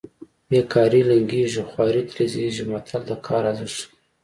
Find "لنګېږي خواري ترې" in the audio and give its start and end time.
1.09-2.25